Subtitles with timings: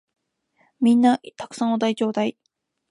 [0.79, 2.35] 皆んな沢山お題ちょーだい！